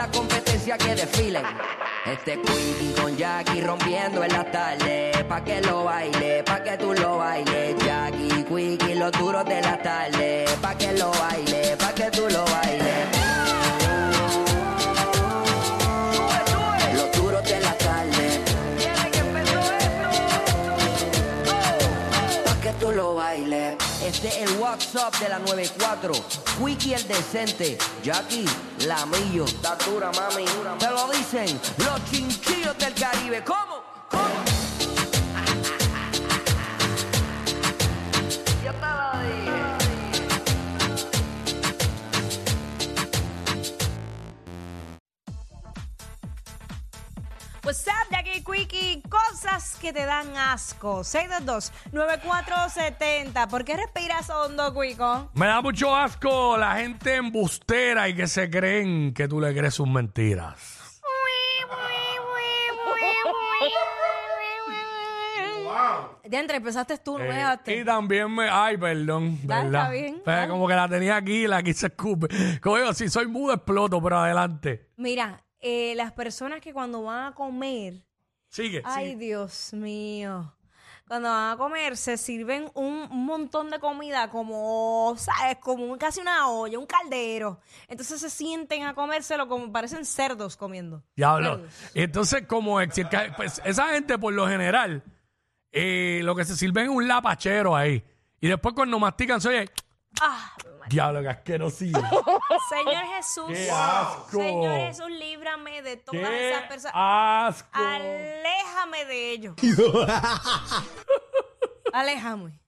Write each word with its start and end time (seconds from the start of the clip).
la 0.00 0.10
competencia 0.10 0.78
que 0.78 0.94
desfilen. 0.94 1.44
Este 2.06 2.40
Quickie 2.40 2.94
con 2.98 3.14
Jackie 3.16 3.60
rompiendo 3.60 4.24
en 4.24 4.32
la 4.32 4.44
tarde. 4.50 5.12
Pa' 5.28 5.44
que 5.44 5.60
lo 5.60 5.84
baile, 5.84 6.42
pa' 6.42 6.62
que 6.62 6.78
tú 6.78 6.94
lo 6.94 7.18
bailes. 7.18 7.76
Jackie, 7.84 8.44
Quickie, 8.44 8.94
los 8.94 9.12
duros 9.12 9.44
de 9.44 9.60
la 9.60 9.76
tarde. 9.82 10.46
Pa' 10.62 10.74
que 10.74 10.92
lo 10.94 11.10
baile, 11.10 11.76
pa' 11.76 11.92
que 11.92 12.10
tú 12.10 12.22
lo 12.30 12.44
bailes. 12.46 13.59
Es 24.10 24.36
el 24.36 24.56
WhatsApp 24.58 25.14
de 25.20 25.28
la 25.28 25.38
94. 25.38 26.12
Quickie 26.58 26.94
el 26.94 27.06
decente. 27.06 27.78
Jackie, 28.02 28.44
la 28.86 29.06
millo. 29.06 29.44
Está 29.44 29.76
dura, 29.76 30.10
mami. 30.12 30.44
Te 30.78 30.90
lo 30.90 31.08
dicen 31.10 31.60
los 31.78 32.10
chinchillos 32.10 32.76
del 32.78 32.94
Caribe. 32.94 33.44
Cosas 49.52 49.76
que 49.80 49.92
te 49.92 50.06
dan 50.06 50.36
asco. 50.36 51.00
622-9470. 51.00 53.48
¿Por 53.48 53.64
qué 53.64 53.76
respiras 53.76 54.30
hondo, 54.30 54.72
Quico? 54.80 55.28
Me 55.34 55.46
da 55.46 55.60
mucho 55.60 55.94
asco 55.96 56.56
la 56.56 56.76
gente 56.76 57.16
embustera 57.16 58.08
y 58.08 58.14
que 58.14 58.28
se 58.28 58.48
creen 58.48 59.12
que 59.12 59.26
tú 59.26 59.40
le 59.40 59.52
crees 59.54 59.74
sus 59.74 59.88
mentiras. 59.88 61.00
De 66.24 66.36
entre 66.38 66.58
empezaste 66.58 66.96
tú, 66.98 67.18
no 67.18 67.24
me 67.24 67.30
Eh, 67.30 67.34
dejaste. 67.38 67.76
y 67.78 67.84
también 67.84 68.32
me. 68.32 68.48
Ay, 68.48 68.76
perdón. 68.76 69.38
Dale, 69.42 69.64
¿verdad? 69.70 69.82
está 69.82 69.92
bien, 69.92 70.22
Pero 70.24 70.36
dale. 70.36 70.48
como 70.48 70.68
que 70.68 70.74
la 70.74 70.88
tenía 70.88 71.16
aquí 71.16 71.44
y 71.44 71.48
la 71.48 71.60
quise 71.62 71.86
escupe. 71.88 72.28
Como 72.62 72.76
digo, 72.76 72.94
si 72.94 73.08
soy 73.08 73.26
mudo, 73.26 73.54
exploto, 73.54 74.00
pero 74.00 74.18
adelante. 74.20 74.88
Mira, 74.96 75.42
eh, 75.58 75.94
las 75.96 76.12
personas 76.12 76.60
que 76.60 76.72
cuando 76.72 77.02
van 77.02 77.32
a 77.32 77.34
comer, 77.34 78.04
Sigue. 78.50 78.82
ay 78.84 79.12
sigue. 79.12 79.16
Dios 79.26 79.72
mío, 79.72 80.52
cuando 81.08 81.28
van 81.30 81.52
a 81.52 81.56
comer 81.56 81.96
se 81.96 82.16
sirven 82.16 82.70
un, 82.74 83.08
montón 83.10 83.70
de 83.70 83.78
comida 83.78 84.28
como, 84.28 85.14
¿sabes? 85.16 85.56
Como 85.58 85.84
un- 85.84 85.98
casi 85.98 86.20
una 86.20 86.48
olla, 86.50 86.78
un 86.78 86.86
caldero. 86.86 87.60
Entonces 87.88 88.20
se 88.20 88.28
sienten 88.28 88.82
a 88.84 88.92
comérselo 88.94 89.48
como 89.48 89.72
parecen 89.72 90.04
cerdos 90.04 90.56
comiendo. 90.56 91.02
Diablo. 91.16 91.62
Entonces, 91.94 92.46
como 92.46 92.80
ex- 92.80 93.00
pues, 93.36 93.62
esa 93.64 93.88
gente, 93.88 94.18
por 94.18 94.32
lo 94.34 94.46
general, 94.46 95.02
eh, 95.72 96.20
lo 96.24 96.34
que 96.34 96.44
se 96.44 96.56
sirve 96.56 96.82
es 96.82 96.88
un 96.88 97.08
lapachero 97.08 97.74
ahí. 97.74 98.04
Y 98.40 98.48
después, 98.48 98.74
cuando 98.74 98.98
mastican, 98.98 99.40
se 99.40 99.48
oye. 99.48 99.70
Ah, 100.20 100.52
Diablo, 100.88 101.22
qué 101.22 101.28
asquerosidad. 101.28 102.00
Señor 102.68 103.04
Jesús, 103.16 103.44
¡Qué 103.48 103.70
asco! 103.70 104.30
Señor 104.38 104.76
Jesús, 104.76 105.10
líbrame 105.10 105.82
de 105.82 105.96
todas 105.98 106.20
¡Qué 106.28 106.50
esas 106.50 106.62
personas. 106.64 106.92
asco! 106.94 107.68
Aléjame 107.72 109.04
de 109.06 109.30
ellos. 109.30 109.54
Aléjame. 111.92 112.60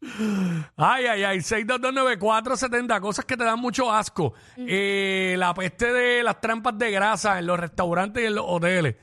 Ay, 0.76 1.06
ay, 1.06 1.24
ay, 1.24 1.38
6229470, 1.38 3.00
cosas 3.00 3.24
que 3.24 3.36
te 3.36 3.44
dan 3.44 3.58
mucho 3.60 3.90
asco. 3.92 4.34
Eh, 4.56 5.36
la 5.38 5.54
peste 5.54 5.92
de 5.92 6.22
las 6.24 6.40
trampas 6.40 6.76
de 6.76 6.90
grasa 6.90 7.38
en 7.38 7.46
los 7.46 7.58
restaurantes 7.58 8.22
y 8.22 8.26
en 8.26 8.34
los 8.34 8.44
hoteles. 8.48 8.96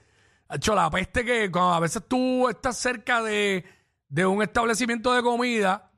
Hecho, 0.49 0.75
la 0.75 0.89
peste 0.89 1.23
que 1.23 1.49
cuando 1.49 1.73
a 1.73 1.79
veces 1.79 2.03
tú 2.07 2.49
estás 2.49 2.77
cerca 2.77 3.21
de, 3.23 3.63
de 4.09 4.25
un 4.25 4.41
establecimiento 4.41 5.13
de 5.13 5.21
comida, 5.23 5.88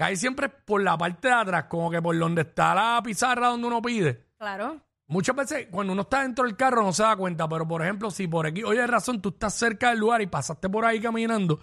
ahí 0.00 0.16
siempre 0.16 0.46
es 0.46 0.52
por 0.64 0.82
la 0.82 0.96
parte 0.98 1.28
de 1.28 1.34
atrás, 1.34 1.64
como 1.64 1.90
que 1.90 2.00
por 2.02 2.18
donde 2.18 2.42
está 2.42 2.74
la 2.74 3.00
pizarra 3.02 3.48
donde 3.48 3.66
uno 3.66 3.80
pide. 3.82 4.26
Claro. 4.38 4.80
Muchas 5.06 5.34
veces 5.34 5.68
cuando 5.70 5.92
uno 5.92 6.02
está 6.02 6.22
dentro 6.22 6.44
del 6.44 6.56
carro 6.56 6.82
no 6.82 6.92
se 6.92 7.02
da 7.02 7.16
cuenta, 7.16 7.48
pero 7.48 7.66
por 7.66 7.82
ejemplo, 7.82 8.10
si 8.10 8.28
por 8.28 8.46
aquí, 8.46 8.62
oye, 8.62 8.86
razón, 8.86 9.20
tú 9.20 9.30
estás 9.30 9.54
cerca 9.54 9.90
del 9.90 9.98
lugar 9.98 10.22
y 10.22 10.26
pasaste 10.28 10.68
por 10.68 10.84
ahí 10.84 11.00
caminando, 11.00 11.60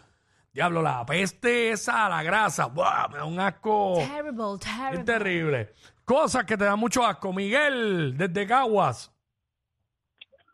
diablo, 0.51 0.81
la 0.81 1.05
peste 1.05 1.71
esa, 1.71 2.09
la 2.09 2.23
grasa, 2.23 2.65
¡buah! 2.65 3.07
me 3.09 3.17
da 3.19 3.25
un 3.25 3.39
asco. 3.39 3.95
Terrible, 3.95 4.53
Es 4.53 4.59
terrible. 4.59 5.03
terrible. 5.05 5.73
Cosas 6.03 6.43
que 6.45 6.57
te 6.57 6.65
dan 6.65 6.79
mucho 6.79 7.05
asco. 7.05 7.31
Miguel, 7.33 8.15
desde 8.17 8.45
Caguas. 8.47 9.13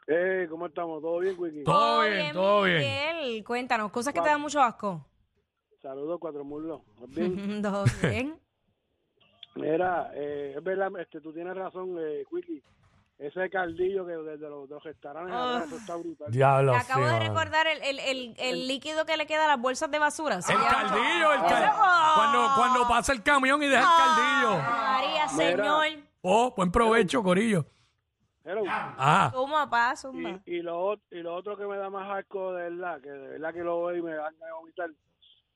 Eh, 0.08 0.48
¿cómo 0.50 0.66
estamos? 0.68 1.02
¿Todo 1.02 1.20
bien, 1.20 1.36
Quickie? 1.38 1.64
Todo 1.64 2.02
bien, 2.02 2.34
todo 2.34 2.64
bien. 2.64 2.78
Miguel. 2.80 3.44
Cuéntanos, 3.44 3.92
cosas 3.92 4.14
que 4.14 4.22
te 4.22 4.28
dan 4.30 4.42
mucho 4.42 4.62
asco. 4.62 5.08
Saludos, 5.84 6.18
Cuatro 6.20 6.44
Muslos. 6.44 6.82
¿Estás 6.96 7.10
bien? 7.16 7.62
Todo 7.62 7.84
bien. 8.02 8.40
Mira, 9.56 10.10
eh, 10.16 10.56
es 10.58 10.64
verdad, 10.64 10.90
este, 11.00 11.22
tú 11.22 11.32
tienes 11.32 11.56
razón, 11.56 11.96
eh, 12.00 12.24
Quickie. 12.32 12.64
Ese 13.20 13.48
caldillo 13.52 14.06
que 14.08 14.14
desde 14.14 14.50
los, 14.50 14.68
de 14.68 14.74
los 14.76 14.84
restaurantes, 14.84 15.34
Ah. 15.38 15.62
eso 15.68 15.76
está 15.78 15.96
brutal. 15.96 16.32
Diablo. 16.32 16.74
Acabo 16.76 17.06
sí, 17.08 17.14
de 17.14 17.20
recordar 17.20 17.68
el, 17.68 17.82
el, 17.84 18.00
el, 18.00 18.36
el 18.40 18.68
líquido 18.68 19.06
que 19.06 19.16
le 19.16 19.28
queda 19.28 19.46
a 19.46 19.48
las 19.50 19.62
bolsas 19.62 19.92
de 19.92 20.00
basura. 20.00 20.42
¿se 20.42 20.52
El 20.52 20.60
caldillo, 20.60 21.34
el 21.34 21.40
cal- 21.42 21.64
Eso- 21.64 22.14
cuando, 22.16 22.48
cuando 22.56 22.88
pasa 22.88 23.14
el 23.14 23.22
camión 23.22 23.62
y 23.62 23.68
deja 23.68 23.82
el 23.82 23.98
caldillo. 24.16 24.64
María, 24.64 25.26
Mira. 25.38 25.58
señor. 25.84 26.04
Oh, 26.22 26.54
buen 26.58 26.72
provecho, 26.72 27.22
Corillo. 27.22 27.66
Hello. 28.44 28.64
Ah, 28.68 29.30
Suma, 29.34 29.70
pa, 29.70 29.96
suma. 29.96 30.42
Y, 30.46 30.56
y, 30.58 30.62
lo, 30.62 30.96
y 31.12 31.22
lo 31.22 31.36
otro 31.36 31.56
que 31.56 31.66
me 31.66 31.78
da 31.78 31.90
más 31.90 32.10
asco 32.20 32.52
de 32.54 32.70
verdad, 32.72 33.00
que 33.00 33.10
de 33.12 33.28
verdad 33.30 33.54
que 33.54 33.64
lo 33.64 33.84
veo 33.86 33.96
y 33.98 34.02
me 34.02 34.16
dan 34.16 34.34
de 34.38 34.52
vomitar, 34.60 34.90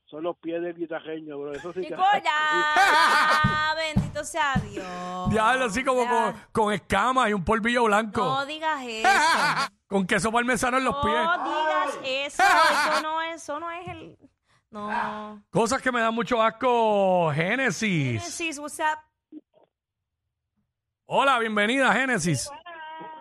son 0.08 0.22
los 0.22 0.36
pies 0.38 0.62
del 0.62 0.74
guitarreño, 0.74 1.38
bro. 1.38 1.52
Eso 1.52 1.72
sí 1.72 1.80
que... 1.80 1.88
Chico, 1.88 2.02
ya. 2.24 3.74
Bendito 3.76 4.24
sea 4.24 4.54
Dios. 4.70 5.30
diablo, 5.30 5.66
así 5.66 5.84
como 5.84 6.06
con, 6.08 6.34
con 6.50 6.72
escamas 6.72 7.28
y 7.30 7.34
un 7.34 7.44
polvillo 7.44 7.84
blanco. 7.84 8.22
No 8.24 8.46
digas 8.46 8.82
eso. 8.86 9.08
Con 9.86 10.06
queso 10.06 10.32
parmesano 10.32 10.78
en 10.78 10.84
los 10.84 10.96
pies. 10.96 11.14
No 11.14 11.44
digas 11.44 11.98
eso. 12.04 12.42
Eso 12.42 13.02
no 13.02 13.22
es, 13.22 13.42
eso 13.42 13.60
no 13.60 13.70
es 13.70 13.88
el. 13.88 14.18
No. 14.70 15.42
Cosas 15.50 15.80
que 15.80 15.92
me 15.92 16.00
dan 16.00 16.14
mucho 16.14 16.42
asco. 16.42 17.30
Génesis. 17.34 18.20
Genesis, 18.20 18.58
what's 18.58 18.78
up? 18.80 18.98
Hola, 21.06 21.38
bienvenida, 21.38 21.90
Génesis. 21.92 22.50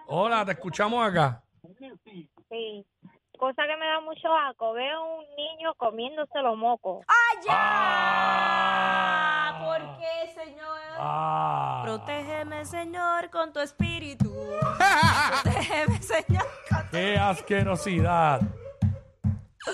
Hola, 0.07 0.43
te 0.45 0.53
escuchamos 0.53 1.07
acá. 1.07 1.43
Sí. 2.49 2.85
Cosa 3.37 3.63
que 3.67 3.77
me 3.77 3.85
da 3.85 3.99
mucho 4.01 4.35
asco. 4.35 4.73
Veo 4.73 5.03
un 5.17 5.25
niño 5.35 5.73
comiéndose 5.75 6.39
los 6.41 6.57
mocos. 6.57 7.05
¡Allá! 7.07 7.53
Ah. 7.53 9.59
¿Por 9.63 9.97
qué, 9.99 10.33
Señor? 10.33 10.77
Ah. 10.97 11.81
Protégeme, 11.83 12.65
Señor, 12.65 13.29
con 13.29 13.53
tu 13.53 13.59
espíritu. 13.59 14.33
Protégeme, 15.43 16.01
Señor, 16.01 16.47
con 16.69 16.83
tu 16.85 16.89
Qué 16.91 17.17
asquerosidad. 17.17 18.41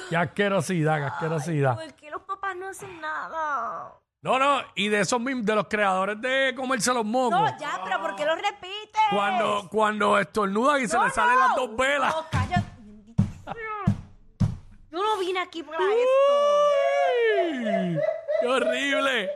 Qué 0.09 0.17
asquerosidad, 0.17 0.97
qué 0.97 1.03
asquerosidad. 1.05 1.75
¿Por 1.75 1.93
qué 1.93 2.09
los 2.09 2.21
papás 2.23 2.55
no 2.57 2.67
hacen 2.67 2.99
nada? 2.99 3.93
No, 4.21 4.39
no, 4.39 4.61
y 4.75 4.87
de 4.87 5.01
esos 5.01 5.19
mismos, 5.19 5.45
de 5.45 5.55
los 5.55 5.67
creadores 5.67 6.19
de 6.21 6.53
comerse 6.55 6.93
los 6.93 7.05
mocos. 7.05 7.39
No, 7.39 7.59
ya, 7.59 7.81
pero 7.83 8.01
¿por 8.01 8.15
qué 8.15 8.25
lo 8.25 8.35
repites? 8.35 9.01
Cuando, 9.11 9.67
cuando 9.69 10.17
estornudan 10.17 10.81
y 10.81 10.87
se 10.87 10.97
No, 10.97 11.05
le 11.05 11.11
salen 11.11 11.37
las 11.37 11.55
dos 11.55 11.75
velas. 11.75 12.15
No. 12.15 12.42
Yo 14.93 15.01
no 15.01 15.17
vine 15.17 15.39
aquí 15.39 15.63
para 15.63 15.79
esto. 15.79 16.33
¡Ay! 17.49 17.97
¡Qué 18.41 18.47
horrible! 18.47 19.29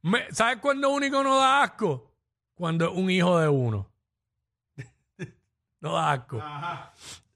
Me- 0.00 0.32
¿Sabes 0.32 0.56
cuándo 0.56 0.88
único 0.88 1.22
no 1.22 1.36
da 1.36 1.62
asco? 1.64 2.14
Cuando 2.54 2.86
es 2.86 2.92
un 2.96 3.10
hijo 3.10 3.38
de 3.38 3.46
uno. 3.46 3.90
no 5.80 5.92
da 5.92 6.12
asco. 6.12 6.42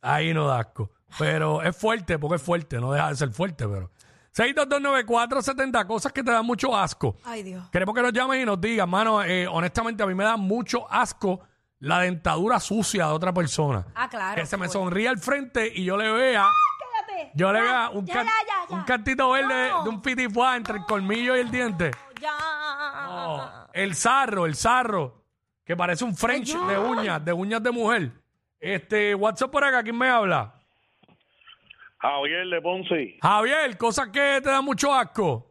Ahí 0.01 0.33
no 0.33 0.47
da 0.47 0.61
asco. 0.61 0.91
Pero 1.19 1.61
es 1.63 1.77
fuerte, 1.77 2.19
porque 2.19 2.37
es 2.37 2.43
fuerte. 2.43 2.81
No 2.81 2.93
deja 2.93 3.11
de 3.11 3.17
ser 3.17 3.31
fuerte, 3.31 3.69
pero... 3.69 3.91
6229470, 4.35 5.87
cosas 5.87 6.13
que 6.13 6.23
te 6.23 6.31
dan 6.31 6.47
mucho 6.47 6.75
asco. 6.75 7.17
Ay, 7.25 7.43
Dios. 7.43 7.69
Queremos 7.71 7.95
que 7.95 8.01
nos 8.01 8.13
llamen 8.13 8.41
y 8.41 8.45
nos 8.47 8.59
digan, 8.61 8.89
mano, 8.89 9.23
eh, 9.23 9.47
honestamente 9.47 10.03
a 10.03 10.07
mí 10.07 10.15
me 10.15 10.25
da 10.25 10.37
mucho 10.39 10.91
asco 10.91 11.41
la 11.81 11.99
dentadura 12.01 12.59
sucia 12.61 13.07
de 13.09 13.13
otra 13.13 13.35
persona. 13.35 13.85
Ah, 13.95 14.09
claro. 14.09 14.37
que 14.41 14.47
se 14.47 14.57
me 14.57 14.67
pues. 14.67 14.73
sonríe 14.73 15.09
al 15.09 15.19
frente 15.19 15.71
y 15.75 15.85
yo 15.85 15.97
le 15.97 16.11
vea, 16.13 16.47
Yo 17.35 17.53
le 17.53 17.61
vea 17.61 17.91
un, 17.91 18.05
ya, 18.07 18.15
can- 18.15 18.27
ya, 18.27 18.33
ya, 18.47 18.55
ya. 18.71 18.77
un 18.77 18.83
cantito 18.85 19.31
verde 19.31 19.69
No. 19.71 19.83
de 19.85 19.89
un 19.91 20.03
pitifuá 20.03 20.57
entre 20.57 20.77
el 20.79 20.85
colmillo 20.85 21.37
y 21.37 21.41
el 21.41 21.51
diente. 21.51 21.91
Ya. 22.21 22.37
Oh, 23.09 23.67
el 23.73 23.95
zarro, 23.95 24.47
el 24.47 24.55
zarro, 24.55 25.25
que 25.65 25.77
parece 25.77 26.05
un 26.05 26.15
French 26.17 26.55
de 26.55 26.79
uñas, 26.79 27.25
de 27.25 27.33
uñas 27.33 27.63
de 27.63 27.71
mujer. 27.71 28.11
Este, 28.59 29.15
WhatsApp 29.15 29.51
por 29.51 29.65
acá, 29.65 29.83
¿quién 29.83 29.97
me 29.97 30.09
habla? 30.09 30.55
Javier 31.99 32.47
de 32.49 32.61
Ponce. 32.61 33.19
Javier, 33.21 33.77
cosas 33.77 34.09
que 34.09 34.41
te 34.43 34.51
dan 34.51 34.65
mucho 34.65 34.93
asco. 34.95 35.47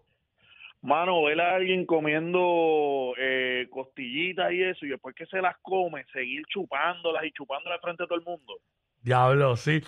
Mano, 0.81 1.23
ver 1.23 1.39
a 1.41 1.55
alguien 1.55 1.85
comiendo 1.85 3.13
eh, 3.17 3.67
costillitas 3.69 4.51
y 4.53 4.63
eso, 4.63 4.85
y 4.85 4.89
después 4.89 5.13
que 5.13 5.25
se 5.25 5.41
las 5.41 5.55
come, 5.61 6.05
seguir 6.13 6.43
chupándolas 6.47 7.25
y 7.25 7.31
chupándolas 7.33 7.81
frente 7.81 8.03
a 8.03 8.07
todo 8.07 8.17
el 8.17 8.23
mundo. 8.25 8.53
Diablo, 9.01 9.55
sí. 9.57 9.81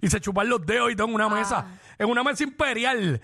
Y 0.00 0.08
se 0.08 0.20
chupan 0.20 0.48
los 0.48 0.64
dedos 0.64 0.92
y 0.92 0.96
todo 0.96 1.08
en 1.08 1.14
una 1.14 1.26
Ah. 1.26 1.28
mesa, 1.30 1.66
en 1.98 2.08
una 2.08 2.22
mesa 2.22 2.44
imperial. 2.44 3.20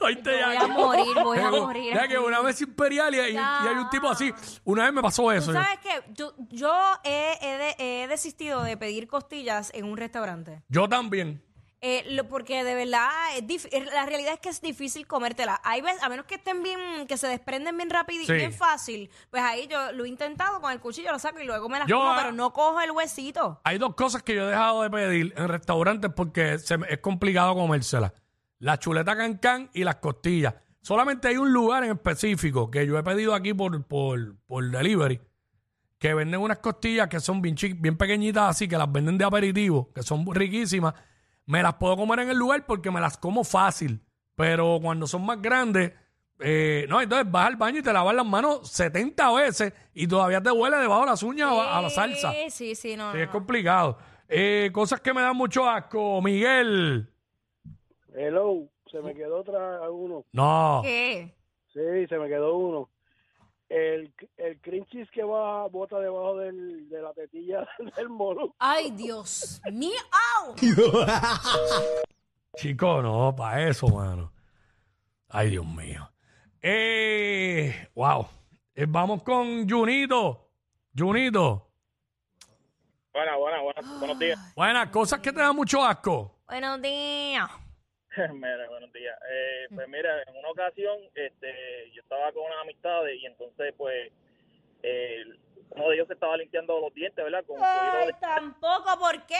Oíste, 0.00 0.30
Voy 0.44 0.56
a 0.56 0.60
que- 0.60 0.66
morir, 0.68 1.14
voy 1.22 1.38
a 1.38 1.50
que- 1.50 1.60
morir. 1.60 1.94
Ya 1.94 2.08
que 2.08 2.18
una 2.18 2.42
mesa 2.42 2.64
imperial 2.64 3.14
y, 3.14 3.18
y- 3.18 3.34
y 3.34 3.36
hay 3.36 3.76
un 3.76 3.88
tipo 3.90 4.08
así. 4.08 4.32
Una 4.64 4.84
vez 4.84 4.92
me 4.92 5.00
pasó 5.02 5.30
eso. 5.30 5.46
¿Tú 5.46 5.52
sabes 5.52 5.78
qué? 5.82 6.02
Yo, 6.14 6.34
yo 6.50 6.72
he, 7.04 7.38
he 7.40 7.58
de- 7.58 8.02
he 8.02 8.08
desistido 8.08 8.62
de 8.64 8.76
pedir 8.76 9.06
costillas 9.06 9.70
en 9.74 9.84
un 9.84 9.96
restaurante. 9.96 10.62
Yo 10.68 10.88
también. 10.88 11.42
Eh, 11.84 12.04
lo- 12.10 12.28
porque 12.28 12.62
de 12.62 12.76
verdad, 12.76 13.10
es 13.36 13.68
la 13.92 14.06
realidad 14.06 14.34
es 14.34 14.40
que 14.40 14.48
es 14.50 14.60
difícil 14.60 15.04
comértela. 15.08 15.60
Hay 15.64 15.82
veces, 15.82 16.00
a 16.02 16.08
menos 16.08 16.26
que 16.26 16.36
estén 16.36 16.62
bien, 16.62 16.78
que 17.08 17.16
se 17.16 17.26
desprenden 17.26 17.76
bien 17.76 17.90
rápido 17.90 18.22
y 18.22 18.26
Sí. 18.26 18.34
bien 18.34 18.52
fácil, 18.52 19.10
pues 19.30 19.42
ahí 19.42 19.66
yo 19.66 19.90
lo 19.90 20.04
he 20.04 20.08
intentado 20.08 20.60
con 20.60 20.70
el 20.70 20.78
cuchillo, 20.78 21.10
lo 21.10 21.18
saco 21.18 21.40
y 21.40 21.44
luego 21.44 21.68
me 21.68 21.80
las 21.80 21.88
Yo, 21.88 21.98
como, 21.98 22.14
pero 22.16 22.30
no 22.30 22.52
cojo 22.52 22.80
el 22.80 22.92
huesito. 22.92 23.60
Hay 23.64 23.78
dos 23.78 23.96
cosas 23.96 24.22
que 24.22 24.34
yo 24.36 24.44
he 24.46 24.50
dejado 24.50 24.82
de 24.82 24.90
pedir 24.90 25.34
en 25.36 25.48
restaurantes 25.48 26.12
porque 26.14 26.58
se 26.60 26.78
es 26.88 26.98
complicado 26.98 27.54
comérselas. 27.56 28.12
La 28.60 28.78
chuleta 28.78 29.16
cancán 29.16 29.68
y 29.74 29.82
las 29.82 29.96
costillas. 29.96 30.54
Solamente 30.82 31.26
hay 31.26 31.36
un 31.36 31.52
lugar 31.52 31.82
en 31.82 31.90
específico 31.90 32.70
que 32.70 32.86
yo 32.86 32.96
he 32.96 33.02
pedido 33.02 33.34
aquí 33.34 33.54
por, 33.54 33.84
por, 33.86 34.36
por 34.46 34.70
delivery 34.70 35.20
que 35.98 36.14
venden 36.14 36.40
unas 36.40 36.58
costillas 36.58 37.08
que 37.08 37.18
son 37.18 37.42
bien, 37.42 37.56
bien 37.78 37.96
pequeñitas 37.96 38.50
así, 38.50 38.68
que 38.68 38.78
las 38.78 38.90
venden 38.90 39.18
de 39.18 39.24
aperitivo, 39.24 39.92
que 39.92 40.02
son 40.04 40.24
riquísimas. 40.32 40.94
Me 41.46 41.62
las 41.62 41.74
puedo 41.74 41.96
comer 41.96 42.20
en 42.20 42.30
el 42.30 42.38
lugar 42.38 42.64
porque 42.66 42.90
me 42.90 43.00
las 43.00 43.16
como 43.18 43.44
fácil. 43.44 44.00
Pero 44.34 44.78
cuando 44.82 45.06
son 45.06 45.26
más 45.26 45.40
grandes, 45.42 45.92
eh, 46.40 46.86
no, 46.88 47.00
entonces 47.00 47.30
vas 47.30 47.46
al 47.48 47.56
baño 47.56 47.78
y 47.78 47.82
te 47.82 47.92
lavas 47.92 48.14
las 48.14 48.26
manos 48.26 48.68
70 48.70 49.32
veces 49.32 49.72
y 49.94 50.06
todavía 50.06 50.40
te 50.40 50.50
huele 50.50 50.76
debajo 50.78 51.00
de 51.02 51.06
las 51.06 51.22
uñas 51.22 51.50
a, 51.50 51.78
a 51.78 51.82
la 51.82 51.90
salsa. 51.90 52.32
Sí, 52.32 52.50
sí, 52.50 52.74
sí, 52.74 52.96
no, 52.96 53.12
Sí, 53.12 53.18
no, 53.18 53.22
es 53.22 53.26
no. 53.26 53.32
complicado. 53.32 53.98
Eh, 54.28 54.70
cosas 54.72 55.00
que 55.00 55.12
me 55.12 55.20
dan 55.20 55.36
mucho 55.36 55.68
asco. 55.68 56.22
Miguel. 56.22 57.08
Hello, 58.14 58.68
se 58.90 59.00
me 59.00 59.14
quedó 59.14 59.40
otra 59.40 59.90
uno. 59.90 60.24
No. 60.32 60.80
¿Qué? 60.82 61.34
Sí, 61.72 62.06
se 62.08 62.18
me 62.18 62.28
quedó 62.28 62.56
uno. 62.56 62.88
El, 63.72 64.12
el 64.36 64.60
cream 64.60 64.84
cheese 64.84 65.10
que 65.10 65.22
va 65.22 65.66
bota 65.68 65.98
debajo 65.98 66.36
del, 66.36 66.90
de 66.90 67.00
la 67.00 67.14
tetilla 67.14 67.66
del 67.96 68.10
mono. 68.10 68.54
Ay, 68.58 68.90
Dios 68.90 69.62
mío. 69.72 69.98
Chico, 72.56 73.00
no, 73.00 73.34
para 73.34 73.66
eso, 73.70 73.88
mano. 73.88 74.30
Ay, 75.30 75.48
Dios 75.48 75.64
mío. 75.64 76.06
Eh, 76.60 77.88
wow. 77.94 78.26
Eh, 78.74 78.84
vamos 78.86 79.22
con 79.22 79.66
Junito. 79.66 80.50
Junito. 80.94 81.70
Buenas, 83.14 83.38
buenas, 83.38 83.62
buenas, 83.62 83.98
buenos 83.98 84.18
días. 84.18 84.54
Buenas, 84.54 84.90
cosas 84.90 85.20
que 85.20 85.32
te 85.32 85.40
dan 85.40 85.56
mucho 85.56 85.82
asco. 85.82 86.42
Buenos 86.46 86.82
días. 86.82 87.48
mira, 88.34 88.68
buenos 88.68 88.92
días. 88.92 89.16
Eh, 89.30 89.66
pues 89.74 89.88
mira, 89.88 90.22
en 90.22 90.36
una 90.36 90.50
ocasión 90.50 90.98
este, 91.14 91.90
yo 91.92 92.02
estaba 92.02 92.32
con 92.32 92.44
unas 92.44 92.58
amistades 92.62 93.18
y 93.20 93.26
entonces 93.26 93.74
pues 93.76 94.12
eh, 94.82 95.24
uno 95.70 95.88
de 95.88 95.94
ellos 95.94 96.06
se 96.08 96.14
estaba 96.14 96.36
limpiando 96.36 96.78
los 96.80 96.92
dientes, 96.92 97.24
¿verdad? 97.24 97.44
Con, 97.46 97.56
Ay, 97.62 98.10
tampoco, 98.20 98.98
¿por 98.98 99.26
qué? 99.26 99.38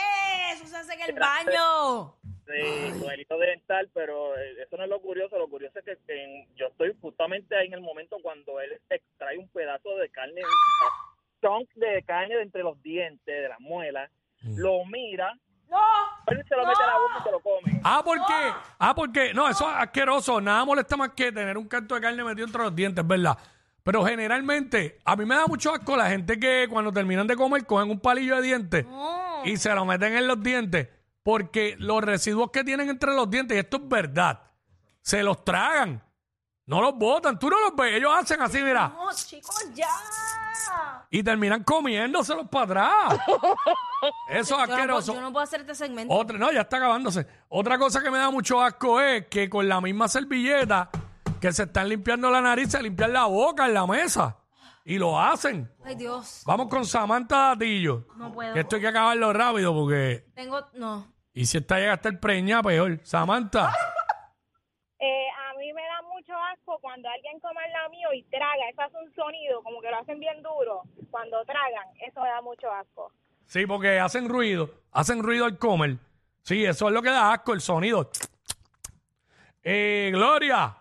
Eso 0.53 0.65
se 0.65 0.77
hace 0.77 0.93
en 0.93 1.01
el 1.01 1.19
baño. 1.19 2.15
de- 2.45 2.99
con 2.99 3.09
el 3.11 3.21
hilo 3.21 3.37
dental, 3.37 3.89
pero 3.93 4.37
eh, 4.37 4.55
eso 4.61 4.75
no 4.77 4.83
es 4.83 4.89
lo 4.89 5.01
curioso. 5.01 5.37
Lo 5.37 5.47
curioso 5.47 5.79
es 5.79 5.97
que 6.05 6.23
en- 6.23 6.55
yo 6.55 6.67
estoy 6.67 6.93
justamente 7.01 7.55
ahí 7.55 7.67
en 7.67 7.73
el 7.75 7.81
momento 7.81 8.17
cuando 8.21 8.59
él 8.59 8.79
extrae 8.89 9.37
un 9.37 9.47
pedazo 9.49 9.95
de 9.97 10.09
carne, 10.09 10.41
un 10.41 11.41
chunk 11.41 11.69
de 11.75 12.03
carne 12.03 12.35
de 12.35 12.41
entre 12.41 12.63
los 12.63 12.81
dientes, 12.81 13.25
de 13.25 13.47
las 13.47 13.59
muelas, 13.59 14.11
lo 14.57 14.83
mira, 14.85 15.37
No. 15.73 16.33
él 16.33 16.45
se 16.47 16.55
lo 16.55 16.67
mete 16.67 16.83
a 16.83 16.87
la 16.87 16.93
boca 16.93 17.13
y 17.19 17.23
se 17.23 17.31
lo 17.31 17.39
come. 17.39 17.81
Ah, 17.83 18.01
¿por 18.03 18.17
qué? 18.17 18.53
Ah, 18.79 18.93
porque 18.95 19.33
no, 19.33 19.49
eso 19.49 19.69
es 19.69 19.75
asqueroso. 19.75 20.39
Nada 20.39 20.63
molesta 20.65 20.95
más 20.95 21.09
que 21.15 21.31
tener 21.31 21.57
un 21.57 21.67
canto 21.67 21.95
de 21.95 22.01
carne 22.01 22.23
metido 22.23 22.45
entre 22.45 22.61
los 22.61 22.75
dientes, 22.75 23.05
¿verdad? 23.05 23.37
Pero 23.83 24.05
generalmente, 24.05 24.99
a 25.03 25.15
mí 25.15 25.25
me 25.25 25.35
da 25.35 25.45
mucho 25.47 25.73
asco 25.73 25.97
la 25.97 26.09
gente 26.09 26.39
que 26.39 26.67
cuando 26.69 26.91
terminan 26.91 27.27
de 27.27 27.35
comer 27.35 27.65
cogen 27.65 27.89
un 27.89 27.99
palillo 27.99 28.35
de 28.37 28.41
dientes 28.41 28.85
y 29.43 29.57
se 29.57 29.73
lo 29.73 29.83
meten 29.83 30.15
en 30.15 30.27
los 30.27 30.41
dientes 30.41 30.87
porque 31.23 31.75
los 31.79 32.03
residuos 32.03 32.51
que 32.51 32.63
tienen 32.63 32.89
entre 32.89 33.13
los 33.13 33.29
dientes, 33.29 33.55
y 33.55 33.59
esto 33.59 33.77
es 33.77 33.87
verdad, 33.87 34.41
se 35.01 35.23
los 35.23 35.43
tragan. 35.43 36.03
No 36.65 36.81
los 36.81 36.95
botan. 36.95 37.37
Tú 37.37 37.49
no 37.49 37.59
los 37.59 37.75
ves. 37.75 37.95
Ellos 37.95 38.11
hacen 38.15 38.41
así, 38.41 38.61
mira. 38.61 38.87
No, 38.89 39.11
chicos, 39.13 39.69
ya. 39.73 39.87
Y 41.09 41.23
terminan 41.23 41.63
comiéndoselos 41.63 42.47
para 42.49 42.65
atrás. 42.65 43.19
Eso 44.29 44.39
es 44.39 44.49
Yo 44.49 44.57
no, 44.57 44.65
puedo, 44.65 44.73
asqueroso. 44.73 45.13
yo 45.13 45.21
no 45.21 45.31
puedo 45.31 45.43
hacer 45.43 45.61
este 45.61 45.75
segmento. 45.75 46.13
Otra, 46.13 46.37
no, 46.37 46.51
ya 46.51 46.61
está 46.61 46.77
acabándose. 46.77 47.27
Otra 47.49 47.77
cosa 47.77 48.01
que 48.01 48.09
me 48.11 48.17
da 48.17 48.29
mucho 48.31 48.61
asco 48.61 48.99
es 48.99 49.27
que 49.27 49.49
con 49.49 49.67
la 49.67 49.79
misma 49.79 50.07
servilleta 50.07 50.89
que 51.39 51.51
se 51.51 51.63
están 51.63 51.89
limpiando 51.89 52.29
la 52.29 52.41
nariz, 52.41 52.69
se 52.71 52.81
limpian 52.81 53.13
la 53.13 53.25
boca 53.25 53.65
en 53.65 53.73
la 53.73 53.85
mesa. 53.85 54.37
Y 54.85 54.97
lo 54.97 55.19
hacen. 55.19 55.71
Ay, 55.85 55.95
Dios. 55.95 56.43
Vamos 56.45 56.67
con 56.67 56.85
Samantha 56.85 57.49
Datillo. 57.49 58.05
No 58.17 58.31
puedo. 58.33 58.53
Que 58.53 58.61
esto 58.61 58.75
hay 58.75 58.81
que 58.81 58.87
acabarlo 58.89 59.31
rápido 59.31 59.73
porque... 59.73 60.25
Tengo, 60.35 60.65
no. 60.73 61.07
Y 61.33 61.45
si 61.45 61.57
esta 61.57 61.77
llega 61.79 61.91
a 61.93 61.95
estar 61.95 62.19
preñada, 62.19 62.63
peor. 62.63 62.99
Samantha. 63.03 63.73
Eh, 64.99 65.27
a 65.49 65.57
mí 65.57 65.71
me 65.73 65.81
da 65.81 66.01
mucho 66.13 66.33
asco 66.53 66.72
cuando 66.83 67.07
alguien 67.07 67.39
come 67.39 67.61
al 67.63 67.71
lado 67.71 67.89
mío 67.91 68.09
y 68.13 68.23
traga. 68.23 68.69
Eso 68.69 68.81
hace 68.81 68.97
un 68.97 69.15
sonido, 69.15 69.63
como 69.63 69.79
que 69.79 69.89
lo 69.89 69.97
hacen 69.99 70.19
bien 70.19 70.43
duro. 70.43 70.81
Cuando 71.09 71.43
tragan, 71.45 71.87
eso 72.05 72.19
me 72.21 72.27
da 72.27 72.41
mucho 72.41 72.69
asco. 72.69 73.09
Sí, 73.45 73.65
porque 73.65 73.99
hacen 74.01 74.27
ruido. 74.27 74.69
Hacen 74.91 75.23
ruido 75.23 75.45
al 75.45 75.57
comer. 75.57 75.95
Sí, 76.41 76.65
eso 76.65 76.89
es 76.89 76.93
lo 76.93 77.01
que 77.01 77.09
da 77.09 77.31
asco, 77.31 77.53
el 77.53 77.61
sonido. 77.61 78.11
Eh, 79.63 80.09
Gloria. 80.13 80.75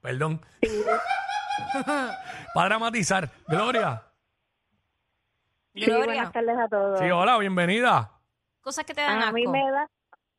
Perdón. 0.00 0.40
Para 2.54 2.68
dramatizar. 2.68 3.30
Gloria. 3.46 4.02
Gloria. 5.72 6.30
tardes 6.32 6.58
a 6.58 6.68
todos. 6.68 6.98
Sí, 6.98 7.08
hola, 7.12 7.38
bienvenida. 7.38 8.10
Cosas 8.60 8.84
que 8.84 8.92
te 8.92 9.02
dan 9.02 9.18
A 9.18 9.26
asco. 9.26 9.34
mí 9.34 9.46
me 9.46 9.70
da 9.70 9.88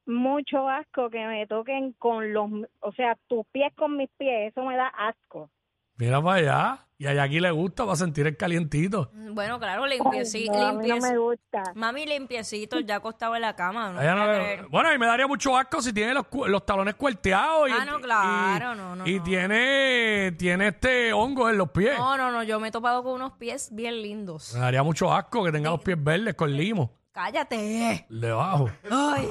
mucho 0.06 0.68
asco 0.70 1.10
que 1.10 1.26
me 1.26 1.48
toquen 1.48 1.94
con 1.94 2.34
los, 2.34 2.50
o 2.82 2.92
sea, 2.94 3.18
tus 3.28 3.46
pies 3.52 3.72
con 3.76 3.98
mis 3.98 4.10
pies, 4.18 4.52
eso 4.52 4.64
me 4.66 4.76
da 4.76 4.88
asco. 4.88 5.50
Mira 5.98 6.22
para 6.22 6.38
allá. 6.38 6.80
Y 6.98 7.06
a 7.06 7.14
Jackie 7.14 7.42
le 7.42 7.52
gusta, 7.52 7.84
va 7.84 7.94
a 7.94 7.96
sentir 7.98 8.26
el 8.28 8.38
calientito. 8.38 9.12
Bueno, 9.14 9.60
claro, 9.60 9.86
limpiecito. 9.86 10.54
no, 10.54 10.80
me 10.80 11.18
gusta. 11.18 11.62
Mami, 11.76 12.06
limpiecito, 12.06 12.80
ya 12.80 12.96
acostado 12.96 13.36
en 13.36 13.42
la 13.42 13.56
cama. 13.58 13.92
No 13.92 14.02
ella 14.02 14.16
no. 14.62 14.70
Bueno, 14.70 14.94
y 14.94 14.98
me 14.98 15.06
daría 15.06 15.28
mucho 15.28 15.58
asco 15.58 15.82
si 15.82 15.92
tiene 15.92 16.14
los, 16.14 16.28
cu- 16.28 16.46
los 16.48 16.66
talones 16.66 16.96
cuarteados. 16.96 17.68
Y, 17.70 17.74
Ah, 17.74 17.84
no, 17.86 18.00
claro, 18.00 18.74
y- 18.74 18.78
no, 18.78 18.96
no, 18.96 19.06
Y 19.08 19.18
no. 19.18 19.24
tiene, 19.24 20.32
tiene 20.38 20.68
este 20.70 21.12
hongo 21.12 21.50
en 21.50 21.58
los 21.58 21.72
pies. 21.72 21.98
No, 21.98 22.16
no, 22.16 22.32
no, 22.32 22.42
yo 22.44 22.58
me 22.60 22.70
he 22.70 22.72
topado 22.72 23.04
con 23.04 23.14
unos 23.16 23.34
pies 23.34 23.70
bien 23.74 24.02
lindos. 24.02 24.54
Me 24.54 24.62
daría 24.62 24.82
mucho 24.82 25.12
asco 25.14 25.44
que 25.44 25.52
tenga 25.52 25.72
los 25.72 25.82
pies 25.82 26.02
verdes 26.02 26.36
con 26.36 26.56
limo. 26.56 26.92
Cállate. 27.14 28.08
Debajo. 28.10 28.70
Ay. 28.90 29.30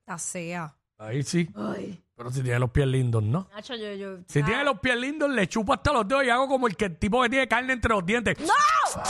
Está 0.00 0.18
sea. 0.18 0.74
Ahí 0.98 1.22
sí. 1.24 1.50
Ay. 1.56 2.00
Pero 2.16 2.30
si 2.30 2.42
tiene 2.42 2.58
los 2.60 2.70
pies 2.70 2.86
lindos, 2.86 3.22
¿no? 3.22 3.48
Nacho, 3.52 3.74
yo, 3.74 3.92
yo. 3.92 4.18
Si 4.28 4.42
tiene 4.42 4.64
los 4.64 4.78
pies 4.78 4.96
lindos, 4.96 5.28
le 5.28 5.46
chupo 5.48 5.74
hasta 5.74 5.92
los 5.92 6.08
dedos 6.08 6.24
y 6.24 6.30
hago 6.30 6.48
como 6.48 6.66
el 6.66 6.76
que 6.76 6.86
el 6.86 6.96
tipo 6.96 7.20
que 7.22 7.28
tiene 7.28 7.46
carne 7.48 7.74
entre 7.74 7.90
los 7.90 8.06
dientes. 8.06 8.38
¡No! 8.40 9.02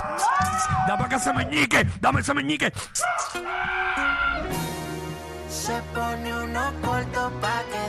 ¡Dame 0.88 1.04
acá 1.04 1.16
ese 1.16 1.32
meñique! 1.32 1.86
¡Dame 2.00 2.20
ese 2.20 2.34
meñique! 2.34 2.72
Se 5.48 5.80
pone 5.94 6.44
unos 6.44 6.72
cortos 6.84 7.32
pa' 7.40 7.62
que 7.70 7.85